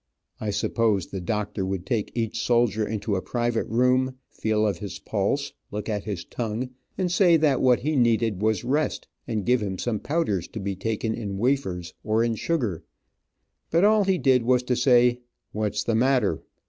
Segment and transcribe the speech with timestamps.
[0.39, 4.97] I supposed the doctor would take each soldier into a private room, feel of his
[4.97, 9.61] pulse, look at his tongue, and say that what he needed was rest, and give
[9.61, 12.83] him some powders to be taken in wafers, or in sugar.
[13.69, 15.19] But all he did was to say
[15.51, 16.41] "What's the matter?"